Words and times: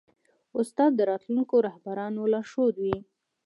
استاد 0.59 0.91
د 0.95 1.01
راتلونکو 1.11 1.55
رهبرانو 1.67 2.21
لارښود 2.33 2.75
وي. 2.83 2.97